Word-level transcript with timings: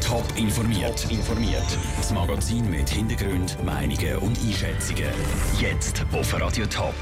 Top 0.00 0.24
informiert. 0.36 1.10
informiert. 1.10 1.66
Das 1.96 2.12
Magazin 2.12 2.70
mit 2.70 2.88
Hintergrund, 2.88 3.56
Meinungen 3.64 4.18
und 4.18 4.38
Einschätzungen. 4.38 5.10
Jetzt 5.60 6.06
auf 6.12 6.40
Radio 6.40 6.64
Top. 6.66 6.94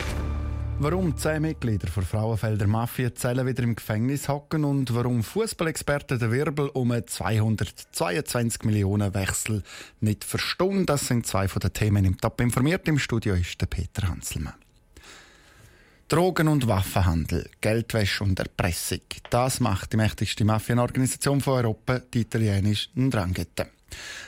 Warum 0.78 1.14
zehn 1.18 1.42
Mitglieder 1.42 1.88
der 1.94 2.02
Frauenfelder 2.02 2.66
Mafia-Zellen 2.66 3.46
wieder 3.46 3.62
im 3.62 3.74
Gefängnis 3.74 4.30
hocken 4.30 4.64
und 4.64 4.94
warum 4.94 5.22
Fußballexperten 5.22 6.18
den 6.18 6.32
Wirbel 6.32 6.70
um 6.70 6.90
222 7.06 8.64
Millionen 8.64 9.12
Wechsel 9.12 9.62
nicht 10.00 10.24
verstehen, 10.24 10.86
das 10.86 11.08
sind 11.08 11.26
zwei 11.26 11.48
von 11.48 11.60
den 11.60 11.74
Themen 11.74 12.06
im 12.06 12.16
Top 12.18 12.40
informiert. 12.40 12.88
Im 12.88 12.98
Studio 12.98 13.34
ist 13.34 13.60
der 13.60 13.66
Peter 13.66 14.08
Hanselmann. 14.08 14.54
Drogen- 16.12 16.48
und 16.48 16.68
Waffenhandel, 16.68 17.48
Geldwäsche 17.62 18.22
und 18.22 18.38
Erpressung. 18.38 19.00
Das 19.30 19.60
macht 19.60 19.94
die 19.94 19.96
mächtigste 19.96 20.44
Mafienorganisation 20.44 21.40
von 21.40 21.54
Europa, 21.54 22.00
die 22.00 22.20
italienische 22.20 22.90
Ndrangheta. 22.96 23.64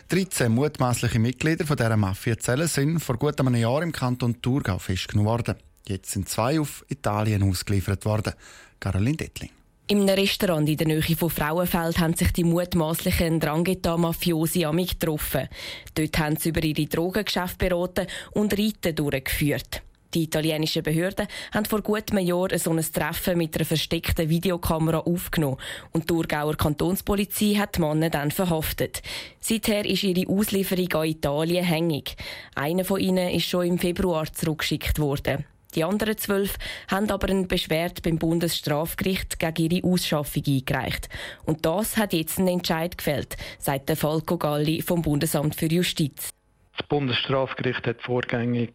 13 0.09 0.51
mutmaßliche 0.51 1.19
Mitglieder 1.19 1.67
von 1.67 1.77
dieser 1.77 1.99
Mafiazelle 1.99 2.69
sind 2.69 3.01
vor 3.01 3.19
gut 3.19 3.39
einem 3.39 3.55
Jahr 3.57 3.83
im 3.83 3.93
Kanton 3.93 4.41
Thurgau 4.41 4.79
festgenommen 4.79 5.31
worden. 5.31 5.57
Jetzt 5.87 6.13
sind 6.13 6.27
zwei 6.27 6.59
auf 6.59 6.87
Italien 6.89 7.43
ausgeliefert 7.43 8.07
worden. 8.07 8.33
Caroline 8.81 9.19
Dettling. 9.19 9.51
In 9.89 10.09
einem 10.09 10.19
Restaurant 10.19 10.67
in 10.67 10.79
der 10.79 10.87
Nähe 10.87 11.03
von 11.03 11.29
Frauenfeld 11.29 11.99
haben 11.99 12.15
sich 12.15 12.33
die 12.33 12.45
mutmaßlichen 12.45 13.41
Drangheta-Mafiosi 13.41 14.65
amig 14.65 14.99
getroffen. 14.99 15.51
Dort 15.95 16.19
haben 16.19 16.37
sie 16.39 16.49
über 16.49 16.65
ihre 16.65 16.87
Drogengeschäfte 16.87 17.69
beraten 17.69 18.07
und 18.33 18.59
Reiten 18.59 18.95
durchgeführt. 18.95 19.84
Die 20.15 20.23
italienischen 20.23 20.85
Behörden 20.85 21.27
haben 21.53 21.65
vor 21.65 21.83
gut 21.83 22.13
einem 22.13 22.25
Jahr 22.25 22.57
so 22.57 22.71
ein 22.71 22.81
Treffen 22.81 23.37
mit 23.37 23.57
einer 23.57 23.65
versteckten 23.65 24.29
Videokamera 24.29 24.99
aufgenommen 24.99 25.57
und 25.91 26.05
die 26.05 26.07
Thurgauer 26.07 26.57
Kantonspolizei 26.57 27.55
hat 27.57 27.77
die 27.77 27.81
Männer 27.81 28.11
dann 28.11 28.31
verhaftet. 28.31 29.03
Seither 29.41 29.85
ist 29.85 30.05
ihre 30.05 30.31
Auslieferung 30.31 30.93
an 30.93 31.09
Italien 31.09 31.65
hängig. 31.65 32.17
Einer 32.55 32.85
von 32.85 33.01
ihnen 33.01 33.31
ist 33.31 33.49
schon 33.49 33.67
im 33.67 33.79
Februar 33.79 34.33
zurückgeschickt 34.33 35.01
worden. 35.01 35.45
Die 35.75 35.83
anderen 35.83 36.17
zwölf 36.17 36.57
haben 36.89 37.11
aber 37.11 37.29
eine 37.29 37.47
Beschwerde 37.47 38.01
beim 38.01 38.19
Bundesstrafgericht 38.19 39.41
gegen 39.41 39.71
ihre 39.73 39.85
Ausschaffung 39.85 40.45
eingereicht. 40.47 41.09
Und 41.45 41.67
das 41.67 41.97
hat 41.97 42.13
jetzt 42.13 42.39
einen 42.39 42.49
Entscheid 42.49 42.97
gefällt, 42.97 43.37
sagt 43.59 43.89
der 43.89 43.97
Falco 43.97 44.39
Galli 44.39 44.83
vom 44.83 45.03
Bundesamt 45.03 45.57
für 45.57 45.67
Justiz. 45.67 46.31
Das 46.77 46.87
Bundesstrafgericht 46.87 47.87
hat 47.87 48.03
vorgängig 48.03 48.73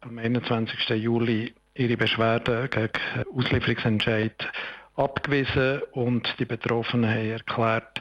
am 0.00 0.18
21. 0.18 0.90
Juli 0.90 1.54
ihre 1.74 1.96
Beschwerde 1.96 2.68
gegen 2.68 2.90
Auslieferungsentscheid 3.36 4.48
abgewiesen 4.96 5.82
und 5.92 6.34
die 6.38 6.44
Betroffenen 6.44 7.10
haben 7.10 7.30
erklärt, 7.30 8.00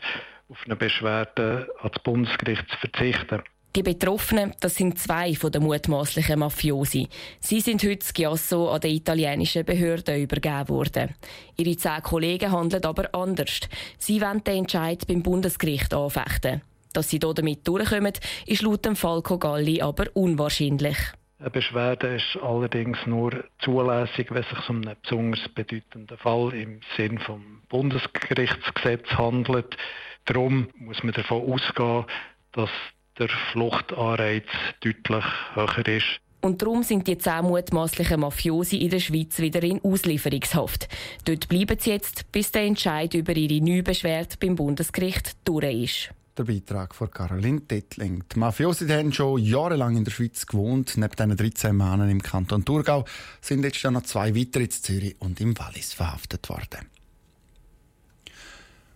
auf 0.49 0.57
eine 0.65 0.75
Beschwerde 0.75 1.67
an 1.81 1.91
das 1.93 2.03
Bundesgericht 2.03 2.67
zu 2.69 2.77
verzichten. 2.77 3.43
Die 3.75 3.83
Betroffenen, 3.83 4.55
das 4.59 4.75
sind 4.75 4.97
zwei 4.97 5.35
von 5.35 5.51
den 5.51 5.61
mutmaßlichen 5.61 6.39
Mafiosi. 6.39 7.07
Sie 7.39 7.61
sind 7.61 7.83
heute 7.83 8.05
Schiasso 8.05 8.71
an 8.71 8.81
die 8.81 8.95
italienischen 8.95 9.65
Behörden 9.65 10.19
übergeben 10.19 10.69
worden. 10.69 11.13
Ihre 11.57 11.77
zehn 11.77 12.01
Kollegen 12.01 12.51
handeln 12.51 12.85
aber 12.85 13.13
anders. 13.13 13.59
Sie 13.99 14.19
wollen 14.19 14.43
den 14.43 14.59
Entscheid 14.59 15.05
beim 15.05 15.21
Bundesgericht 15.21 15.93
anfechten. 15.93 16.61
Dass 16.93 17.09
sie 17.09 17.19
damit 17.19 17.67
durchkommen, 17.67 18.13
ist 18.47 18.63
laut 18.63 18.85
dem 18.85 18.95
Falco 18.95 19.37
Galli 19.37 19.81
aber 19.81 20.05
unwahrscheinlich. 20.15 20.97
Eine 21.39 21.51
Beschwerde 21.51 22.15
ist 22.15 22.41
allerdings 22.41 22.97
nur 23.05 23.43
zulässig, 23.59 24.31
wenn 24.31 24.41
es 24.41 24.49
sich 24.49 24.69
um 24.69 24.77
einen 24.77 24.95
besonders 25.03 25.47
bedeutenden 25.49 26.17
Fall 26.17 26.51
im 26.55 26.79
Sinn 26.95 27.19
vom 27.19 27.61
Bundesgerichtsgesetz 27.69 29.07
handelt. 29.11 29.77
Darum 30.25 30.69
muss 30.79 31.03
man 31.03 31.13
davon 31.13 31.43
ausgehen, 31.53 32.05
dass 32.53 32.71
der 33.19 33.29
Fluchtanreiz 33.51 34.47
deutlich 34.81 35.25
höher 35.53 35.87
ist. 35.87 36.19
Und 36.41 36.61
darum 36.63 36.81
sind 36.81 37.07
die 37.07 37.19
zehn 37.19 37.43
mutmaßlichen 37.43 38.19
Mafiosi 38.19 38.77
in 38.77 38.89
der 38.89 38.99
Schweiz 38.99 39.37
wieder 39.39 39.61
in 39.61 39.83
Auslieferungshaft. 39.83 40.87
Dort 41.25 41.49
bleiben 41.49 41.77
sie 41.79 41.91
jetzt, 41.91 42.31
bis 42.31 42.51
der 42.51 42.63
Entscheid 42.63 43.13
über 43.13 43.35
ihre 43.35 43.63
Neubeschwerde 43.63 44.37
beim 44.39 44.55
Bundesgericht 44.55 45.35
durch 45.47 45.83
ist. 45.83 46.09
Der 46.37 46.43
Beitrag 46.43 46.93
von 46.93 47.09
Caroline 47.09 47.61
Dettling. 47.61 48.23
Die 48.31 48.37
Mafiosi 48.37 48.87
haben 48.89 49.11
schon 49.11 49.41
jahrelang 49.41 49.97
in 49.97 50.03
der 50.03 50.11
Schweiz 50.11 50.45
gewohnt. 50.45 50.95
Neben 50.95 51.15
diesen 51.15 51.35
13 51.35 51.75
Männern 51.75 52.11
im 52.11 52.21
Kanton 52.21 52.63
Thurgau 52.63 53.05
sind 53.41 53.63
jetzt 53.63 53.83
noch 53.85 54.03
zwei 54.03 54.35
weitere 54.35 54.65
in 54.65 54.69
Zürich 54.69 55.15
und 55.17 55.41
im 55.41 55.57
Wallis 55.57 55.93
verhaftet 55.93 56.47
worden. 56.49 56.85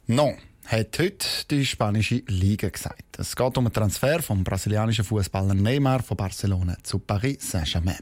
Non 0.06 0.35
hat 0.68 1.00
heute 1.00 1.28
die 1.50 1.66
spanische 1.66 2.22
Liga 2.28 2.69
gesagt. 2.69 3.18
Es 3.18 3.35
geht 3.35 3.58
um 3.58 3.66
den 3.66 3.73
Transfer 3.73 4.22
vom 4.22 4.44
brasilianischen 4.44 5.03
Fußballer 5.03 5.56
Neymar 5.56 6.03
von 6.03 6.18
Barcelona 6.18 6.78
zu 6.84 7.00
Paris 7.00 7.50
Saint-Germain. 7.50 7.97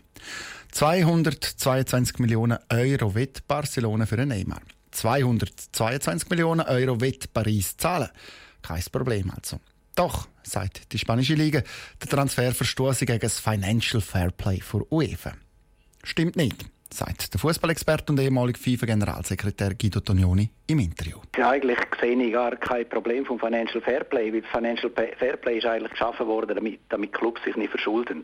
222 0.74 2.20
Millionen 2.20 2.60
Euro 2.70 3.16
wird 3.16 3.48
Barcelona 3.48 4.06
für 4.06 4.18
Neymar. 4.18 4.62
222 4.92 6.30
Millionen 6.30 6.62
Euro 6.68 7.00
wird 7.00 7.34
Paris 7.34 7.78
zahlen. 7.78 8.10
Kein 8.62 8.84
Problem 8.92 9.32
also. 9.32 9.60
Doch, 9.96 10.28
sagt 10.44 10.94
die 10.94 11.00
spanische 11.00 11.34
Liga, 11.34 11.62
der 12.02 12.10
Transfer 12.10 12.54
verstoße 12.54 13.06
gegen 13.06 13.20
das 13.20 13.40
Financial 13.40 14.02
Fair 14.02 14.32
Play 14.32 14.62
für 14.62 14.92
UEFA. 14.92 15.34
Stimmt 16.04 16.36
nicht 16.36 16.66
sagt 16.94 17.34
der 17.34 17.40
Fußballexperte 17.40 18.12
und 18.12 18.20
ehemalige 18.20 18.60
FIFA-Generalsekretär 18.60 19.76
Guido 19.76 20.00
Tonioni 20.00 20.50
im 20.68 20.80
Interview. 20.80 21.18
eigentlich 21.38 21.78
sehe 22.02 22.16
ich 22.22 22.34
gar 22.34 22.56
kein 22.56 22.88
Problem 22.88 23.26
vom 23.26 23.40
Financial 23.40 23.82
Fairplay, 23.82 24.34
weil 24.34 24.42
das 24.42 24.50
Financial 24.52 24.92
Fairplay 25.18 25.58
ist 25.58 25.66
eigentlich 25.66 25.92
geschaffen 25.92 26.28
worden, 26.28 26.56
damit, 26.56 26.80
damit 26.90 27.14
Clubs 27.14 27.42
sich 27.44 27.56
nicht 27.56 27.72
verschulden. 27.72 28.24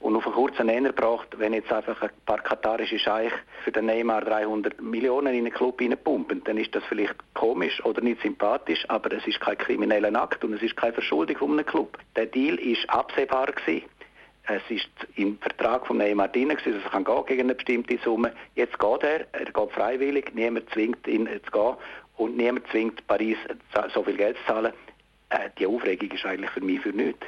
Und 0.00 0.16
auf 0.16 0.24
einen 0.24 0.34
kurzen 0.34 0.66
Nenner 0.66 0.92
braucht, 0.92 1.38
wenn 1.38 1.52
jetzt 1.52 1.70
einfach 1.72 2.00
ein 2.00 2.10
paar 2.24 2.38
katarische 2.38 2.98
Scheich 2.98 3.32
für 3.64 3.70
den 3.70 3.86
Neymar 3.86 4.22
300 4.22 4.80
Millionen 4.80 5.34
in 5.34 5.44
einen 5.44 5.52
Club 5.52 5.80
reinpumpen, 5.80 6.42
dann 6.44 6.56
ist 6.56 6.74
das 6.74 6.82
vielleicht 6.88 7.14
komisch 7.34 7.84
oder 7.84 8.00
nicht 8.00 8.22
sympathisch, 8.22 8.82
aber 8.88 9.12
es 9.12 9.26
ist 9.26 9.40
kein 9.40 9.58
krimineller 9.58 10.14
Akt 10.20 10.42
und 10.42 10.54
es 10.54 10.62
ist 10.62 10.76
keine 10.76 10.94
Verschuldung 10.94 11.36
von 11.36 11.52
einem 11.52 11.66
Club. 11.66 11.98
Der 12.16 12.26
Deal 12.26 12.56
ist 12.56 12.88
absehbar 12.88 13.52
gewesen. 13.52 13.84
Es 14.52 14.62
ist 14.68 14.88
im 15.14 15.38
Vertrag 15.38 15.86
von 15.86 15.98
Neymar 15.98 16.26
drin, 16.26 16.48
gewesen, 16.48 16.74
also 16.74 16.88
kann 16.88 17.04
gehen 17.04 17.24
gegen 17.26 17.42
eine 17.42 17.54
bestimmte 17.54 17.98
Summe. 18.02 18.32
Jetzt 18.56 18.80
geht 18.80 19.02
er, 19.04 19.26
er 19.32 19.44
geht 19.44 19.72
freiwillig, 19.72 20.34
niemand 20.34 20.68
zwingt 20.70 21.06
ihn 21.06 21.28
zu 21.44 21.50
gehen 21.52 21.76
und 22.16 22.36
niemand 22.36 22.66
zwingt 22.72 23.06
Paris 23.06 23.36
so 23.94 24.02
viel 24.02 24.16
Geld 24.16 24.36
zu 24.38 24.52
zahlen. 24.52 24.72
Äh, 25.28 25.50
die 25.56 25.68
Aufregung 25.68 26.10
ist 26.10 26.24
eigentlich 26.24 26.50
für 26.50 26.62
mich 26.62 26.80
für 26.80 26.88
nichts. 26.88 27.24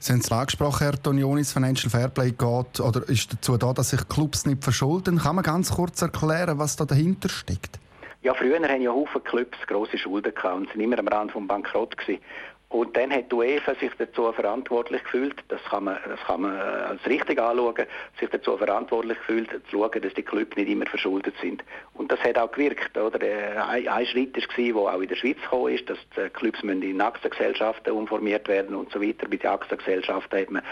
Sie 0.00 0.12
haben 0.12 0.18
es 0.18 0.32
angesprochen, 0.32 0.82
Herr 0.82 1.00
Tonionis, 1.00 1.52
Financial 1.52 1.88
Fairplay 1.88 2.32
geht 2.32 2.80
oder 2.80 3.08
ist 3.08 3.32
dazu 3.32 3.56
da, 3.56 3.72
dass 3.72 3.90
sich 3.90 4.08
Clubs 4.08 4.44
nicht 4.44 4.64
verschulden. 4.64 5.18
Kann 5.18 5.36
man 5.36 5.44
ganz 5.44 5.70
kurz 5.70 6.02
erklären, 6.02 6.58
was 6.58 6.74
da 6.74 6.84
dahinter 6.84 7.28
steckt? 7.28 7.78
Ja, 8.22 8.34
früher 8.34 8.58
haben 8.58 8.82
ja 8.82 8.90
Haufen 8.90 9.22
Clubs 9.22 9.56
grosse 9.68 9.98
Schulden 9.98 10.34
gehabt 10.34 10.56
und 10.56 10.68
sind 10.72 10.80
immer 10.80 10.98
am 10.98 11.06
Rand 11.06 11.30
vom 11.30 11.46
Bankrott 11.46 11.96
gewesen. 11.96 12.20
Und 12.68 12.96
dann 12.96 13.12
hat 13.12 13.30
die 13.30 13.34
UEFA 13.36 13.76
sich 13.76 13.92
dazu 13.96 14.32
verantwortlich 14.32 15.02
gefühlt, 15.04 15.36
das 15.48 15.62
kann 15.64 15.84
man, 15.84 15.98
das 16.08 16.20
kann 16.26 16.40
man 16.40 16.56
als 16.56 17.06
richtig 17.06 17.38
anschauen, 17.38 17.86
sich 18.18 18.28
dazu 18.28 18.56
verantwortlich 18.56 19.18
gefühlt, 19.18 19.50
zu 19.70 19.78
schauen, 19.78 20.02
dass 20.02 20.14
die 20.14 20.22
Clubs 20.22 20.56
nicht 20.56 20.68
immer 20.68 20.86
verschuldet 20.86 21.34
sind. 21.40 21.62
Und 21.94 22.10
das 22.10 22.18
hat 22.20 22.36
auch 22.36 22.50
gewirkt. 22.50 22.98
Oder? 22.98 23.20
Ein, 23.68 23.86
ein 23.86 24.06
Schritt 24.06 24.36
war, 24.36 24.64
der 24.64 24.96
auch 24.96 25.00
in 25.00 25.08
der 25.08 25.14
Schweiz 25.14 25.40
gekommen 25.40 25.74
ist, 25.74 25.88
dass 25.88 25.98
die 26.16 26.28
Clubs 26.30 26.60
in 26.62 27.00
Aktiengesellschaften 27.00 27.92
umformiert 27.92 28.48
werden 28.48 28.74
und 28.74 28.90
so 28.90 29.00
weiter. 29.00 29.28
Bei 29.28 29.36
den 29.36 29.50
Aktiengesellschaften 29.50 30.40
hat 30.40 30.50
man 30.50 30.62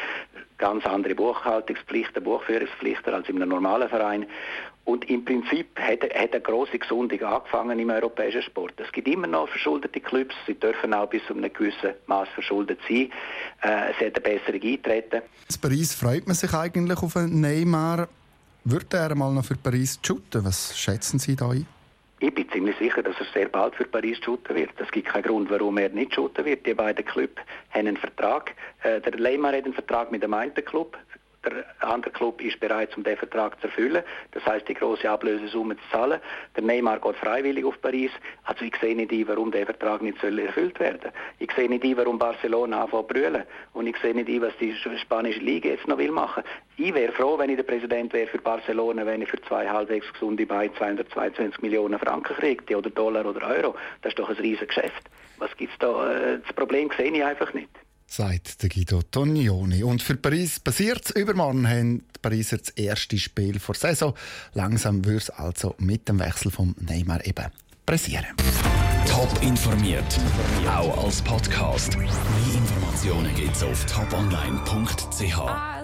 ganz 0.59 0.85
andere 0.87 1.15
Buchhaltungspflichten, 1.15 2.25
Buchführungspflichten 2.25 3.15
als 3.15 3.29
in 3.29 3.37
einem 3.37 3.51
normalen 3.51 3.89
Verein. 3.89 4.27
Und 4.85 5.09
im 5.09 5.25
Prinzip 5.25 5.79
hat, 5.79 6.03
hat 6.03 6.33
eine 6.33 6.41
grosse 6.43 6.79
Gesundung 6.79 7.23
angefangen 7.23 7.79
im 7.79 7.89
europäischen 7.89 8.43
Sport. 8.43 8.75
Es 8.77 8.93
gibt 8.93 9.09
immer 9.09 9.27
noch 9.27 9.49
verschuldete 9.49 9.99
Clubs, 10.01 10.35
sie 10.47 10.55
dürfen 10.55 10.93
auch 10.93 11.09
bis 11.09 11.25
zu 11.27 11.35
einem 11.35 11.51
gewissen 11.53 11.95
Maß 12.07 12.29
verschuldet 12.35 12.79
sein. 12.87 13.11
Äh, 13.63 13.93
es 13.93 13.97
hat 13.97 14.27
eine 14.27 14.39
bessere 14.39 14.61
eintreten. 14.61 15.23
In 15.49 15.61
Paris 15.61 15.95
freut 15.95 16.27
man 16.27 16.37
sich 16.37 16.53
eigentlich 16.53 17.03
auf 17.03 17.17
einen 17.17 17.41
Neymar. 17.41 18.09
Würde 18.65 18.97
er 18.97 19.15
mal 19.15 19.33
noch 19.33 19.45
für 19.45 19.57
Paris 19.57 19.99
shooten? 20.05 20.45
Was 20.45 20.79
schätzen 20.79 21.19
Sie 21.19 21.37
da 21.37 21.51
ein? 21.51 21.67
Ich 22.21 22.35
bin 22.35 22.49
ziemlich 22.51 22.77
sicher, 22.79 23.03
dass 23.03 23.17
er 23.19 23.27
sehr 23.35 23.49
bald 23.49 23.75
für 23.75 23.85
Paris 23.85 24.19
shooten 24.25 24.57
wird. 24.57 24.71
Es 24.79 24.91
gibt 24.91 25.09
keinen 25.09 25.25
Grund, 25.25 25.51
warum 25.51 25.77
er 25.79 25.91
nicht 25.91 26.15
shooten 26.15 26.45
wird. 26.45 26.65
Die 26.65 26.73
beiden 26.73 27.05
Clubs 27.05 27.43
haben 27.71 27.89
einen 27.89 27.97
Vertrag. 27.97 28.55
Äh, 28.83 29.01
der 29.01 29.19
Neymar 29.19 29.53
hat 29.53 29.65
einen 29.65 29.75
Vertrag 29.75 30.11
mit 30.11 30.23
dem 30.23 30.33
einen 30.33 30.55
Club 30.55 30.97
der 31.51 31.65
andere 31.81 32.13
Club 32.13 32.41
ist 32.41 32.59
bereit, 32.61 32.97
um 32.97 33.05
den 33.05 33.17
Vertrag 33.17 33.61
zu 33.61 33.67
erfüllen. 33.67 34.03
Das 34.33 34.45
heißt, 34.45 34.69
die 34.69 34.75
große 34.75 35.09
Ablösesumme 35.09 35.77
zu 35.77 35.83
zahlen. 35.91 36.21
Der 36.57 36.63
Neymar 36.63 37.01
geht 37.01 37.17
freiwillig 37.17 37.65
auf 37.65 37.81
Paris. 37.81 38.11
Also 38.45 38.65
ich 38.65 38.75
sehe 38.77 38.97
nicht 38.97 39.13
warum 39.29 39.51
der 39.51 39.67
Vertrag 39.67 40.03
nicht 40.03 40.21
soll 40.21 40.39
erfüllt 40.39 40.79
werden 40.81 41.13
Ich 41.39 41.51
sehe 41.53 41.69
nicht 41.69 41.85
warum 41.97 42.19
Barcelona 42.19 42.83
anfängt 42.83 43.09
zu 43.09 43.15
brüllen. 43.15 43.45
Und 43.73 43.87
ich 43.87 43.97
sehe 43.99 44.15
nicht 44.15 44.29
was 44.41 44.57
die 44.59 44.75
spanische 44.99 45.41
Liga 45.41 45.71
jetzt 45.71 45.89
noch 45.89 45.99
will 45.99 46.11
machen. 46.11 46.43
Ich 46.77 46.93
wäre 46.93 47.13
froh, 47.13 47.39
wenn 47.39 47.51
ich 47.51 47.57
der 47.57 47.63
Präsident 47.63 48.13
wäre 48.13 48.27
für 48.27 48.39
Barcelona, 48.39 49.07
wenn 49.07 49.23
ich 49.23 49.29
für 49.29 49.41
zwei 49.43 49.69
halbwegs 49.69 50.13
gesunde 50.13 50.47
Beine 50.47 50.75
222 50.75 51.63
Millionen 51.63 51.99
Franken 51.99 52.35
kriege, 52.35 52.77
oder 52.77 52.91
Dollar 52.91 53.25
oder 53.27 53.47
Euro. 53.47 53.75
Das 54.03 54.11
ist 54.11 54.19
doch 54.19 54.29
ein 54.29 54.37
riesiges 54.37 54.69
Geschäft. 54.69 55.11
was 55.39 55.57
gibt 55.57 55.73
es 55.73 55.79
da? 55.79 56.11
Äh, 56.11 56.41
das 56.45 56.53
Problem 56.55 56.91
sehe 56.97 57.13
ich 57.13 57.25
einfach 57.25 57.53
nicht 57.55 57.69
sagt 58.07 58.63
der 58.63 58.69
Guido 58.69 59.03
Tognoni. 59.03 59.83
Und 59.83 60.03
für 60.03 60.17
Paris 60.17 60.61
passiert 60.61 61.05
es. 61.05 61.11
Übermorgen 61.11 61.69
haben 61.69 61.99
die 62.15 62.19
Pariser 62.21 62.59
das 62.59 62.71
erste 62.71 63.19
Spiel 63.19 63.59
vor 63.59 63.75
Saison. 63.75 64.15
Langsam 64.53 65.05
wird 65.05 65.23
es 65.23 65.31
also 65.31 65.75
mit 65.79 66.09
dem 66.09 66.19
Wechsel 66.19 66.51
von 66.51 66.75
Neymar 66.81 67.27
eben 67.27 67.47
pressieren. 67.87 68.27
Top 69.07 69.43
informiert, 69.43 70.19
auch 70.67 71.05
als 71.05 71.21
Podcast. 71.23 71.97
Mehr 71.97 72.09
Informationen 72.55 73.35
gibt 73.35 73.55
es 73.55 73.63
auf 73.63 73.85
toponline.ch. 73.87 75.84